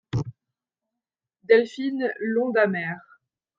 Delphine 1.43 2.11
L'onde 2.19 2.57
amère! 2.57 3.19